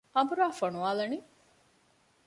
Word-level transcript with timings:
އަނބުރާ 0.15 0.45
ފޮނުވާލަނީ؟ 0.59 1.17